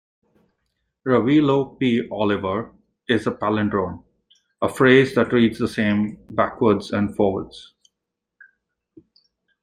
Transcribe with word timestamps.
"Revilo 1.05 1.77
P. 1.79 2.07
Oliver" 2.09 2.71
is 3.07 3.27
a 3.27 3.31
palindrome-a 3.31 4.67
phrase 4.67 5.13
that 5.13 5.31
reads 5.31 5.59
the 5.59 5.67
same 5.67 6.17
backwards 6.31 6.89
and 6.89 7.15
forwards. 7.15 7.75